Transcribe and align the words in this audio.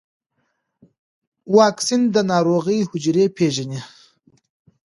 واکسین 1.57 2.01
د 2.13 2.17
ناروغ 2.31 2.65
حجرې 2.91 3.25
پېژني. 3.35 3.79